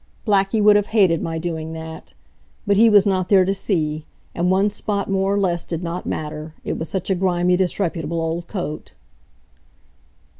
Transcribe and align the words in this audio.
Blackie 0.25 0.63
would 0.63 0.75
have 0.75 0.87
hated 0.97 1.21
my 1.21 1.37
doing 1.37 1.73
that. 1.73 2.15
But 2.65 2.75
he 2.75 2.89
was 2.89 3.05
not 3.05 3.29
there 3.29 3.45
to 3.45 3.53
see, 3.53 4.07
and 4.33 4.49
one 4.49 4.71
spot 4.71 5.11
more 5.11 5.35
or 5.35 5.39
less 5.39 5.63
did 5.63 5.83
not 5.83 6.07
matter; 6.07 6.55
it 6.63 6.79
was 6.79 6.89
such 6.89 7.11
a 7.11 7.13
grimy, 7.13 7.55
disreputable 7.55 8.19
old 8.19 8.47
coat. 8.47 8.93